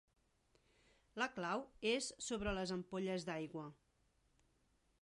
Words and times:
La 1.23 1.27
clau 1.35 1.61
és 1.91 2.09
sobre 2.29 2.55
les 2.61 2.75
ampolles 2.79 3.31
d'aigua. 3.31 3.71